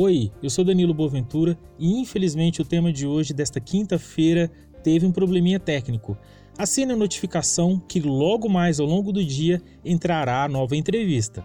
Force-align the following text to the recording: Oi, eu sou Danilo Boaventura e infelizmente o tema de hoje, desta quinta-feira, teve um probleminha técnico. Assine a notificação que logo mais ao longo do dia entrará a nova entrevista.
Oi, 0.00 0.30
eu 0.40 0.48
sou 0.48 0.64
Danilo 0.64 0.94
Boaventura 0.94 1.58
e 1.76 1.98
infelizmente 1.98 2.62
o 2.62 2.64
tema 2.64 2.92
de 2.92 3.04
hoje, 3.04 3.34
desta 3.34 3.58
quinta-feira, 3.58 4.48
teve 4.80 5.04
um 5.04 5.10
probleminha 5.10 5.58
técnico. 5.58 6.16
Assine 6.56 6.92
a 6.92 6.96
notificação 6.96 7.80
que 7.80 7.98
logo 7.98 8.48
mais 8.48 8.78
ao 8.78 8.86
longo 8.86 9.10
do 9.10 9.24
dia 9.24 9.60
entrará 9.84 10.44
a 10.44 10.48
nova 10.48 10.76
entrevista. 10.76 11.44